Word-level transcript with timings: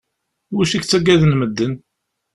Iwacu 0.51 0.73
i 0.75 0.79
k-ttagaden 0.79 1.37
medden? 1.39 1.73